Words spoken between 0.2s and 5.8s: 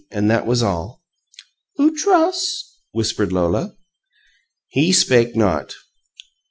that was all. "Oo tross?" whispered Lola. He spake not.